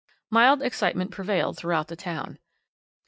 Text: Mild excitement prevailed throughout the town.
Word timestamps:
Mild 0.31 0.63
excitement 0.63 1.11
prevailed 1.11 1.57
throughout 1.59 1.87
the 1.87 1.95
town. 1.95 2.39